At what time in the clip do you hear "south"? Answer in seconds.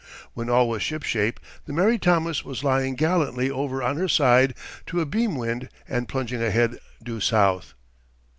7.19-7.75